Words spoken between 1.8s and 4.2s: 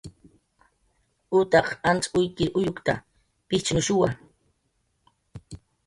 anz uykir uyukta, pijchnushuwa